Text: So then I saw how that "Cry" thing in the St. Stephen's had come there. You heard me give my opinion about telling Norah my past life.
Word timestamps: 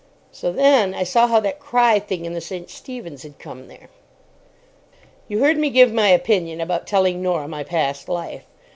So 0.31 0.51
then 0.51 0.95
I 0.95 1.03
saw 1.03 1.27
how 1.27 1.39
that 1.41 1.59
"Cry" 1.59 1.99
thing 1.99 2.25
in 2.25 2.33
the 2.33 2.41
St. 2.41 2.71
Stephen's 2.71 3.21
had 3.21 3.37
come 3.37 3.67
there. 3.67 3.87
You 5.27 5.37
heard 5.41 5.57
me 5.59 5.69
give 5.69 5.93
my 5.93 6.07
opinion 6.07 6.59
about 6.59 6.87
telling 6.87 7.21
Norah 7.21 7.47
my 7.47 7.63
past 7.63 8.09
life. 8.09 8.47